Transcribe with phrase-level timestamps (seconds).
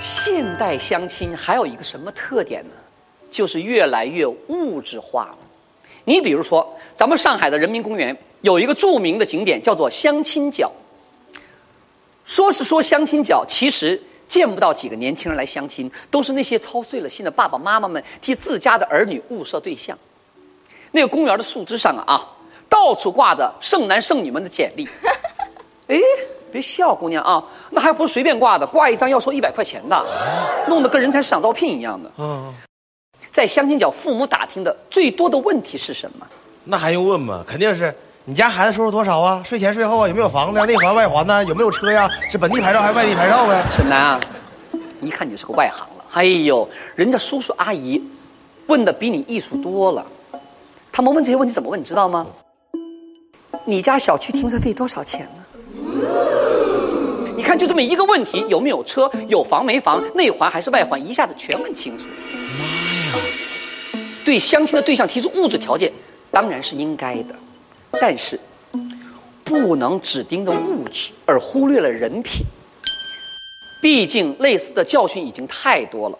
[0.00, 2.70] 现代相亲还有一个什么特点呢？
[3.30, 5.38] 就是越来越物质化了。
[6.04, 10.72] 你比如说，咱们上海的人民公园有一个著名的景点叫做相亲角。
[12.24, 19.96] 说是说相亲角，其实见不到几个年轻人来相亲，都是那些操碎了心的爸爸妈妈们替自家的儿女物色对象。
[20.90, 22.26] 那个公园的树枝上啊，
[22.68, 24.88] 到处挂着剩男剩女们的简历。
[26.50, 30.04] 哎，别笑，姑娘啊，那还不是随便挂的，挂一张要收一百块钱的，
[30.66, 32.10] 弄得跟人才市场招聘一样的。
[32.18, 32.52] 嗯，
[33.30, 36.26] 在相亲角，父母打听的最多的问题是什么？
[36.64, 37.44] 那还用问吗？
[37.46, 37.94] 肯定是
[38.24, 39.40] 你家孩子收入多少啊？
[39.44, 40.08] 税前税后啊？
[40.08, 40.64] 有没有房子呀？
[40.64, 41.44] 内环外环呢？
[41.44, 42.10] 有没有车呀？
[42.28, 43.64] 是本地牌照还是外地牌照呗？
[43.70, 44.20] 沈南啊，
[45.00, 46.04] 一看你是个外行了。
[46.12, 48.02] 哎呦，人家叔叔阿姨
[48.66, 50.04] 问的比你艺术多了。
[50.90, 51.78] 他们问这些问题怎么问？
[51.78, 52.26] 你知道吗？
[53.64, 55.44] 你家小区停车费多少钱呢？
[57.40, 62.10] 你看，就这么一个问题，有没有车，有房没房，内环还是外环，一下子全问清楚。
[62.58, 63.24] 妈呀！
[64.26, 65.90] 对相亲的对象提出物质条件，
[66.30, 67.34] 当然是应该的，
[67.92, 68.38] 但是
[69.42, 72.44] 不能只盯着物质而忽略了人品。
[73.80, 76.18] 毕竟类似的教训已经太多了。